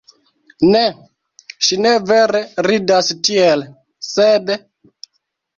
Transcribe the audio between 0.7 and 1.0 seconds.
Ne,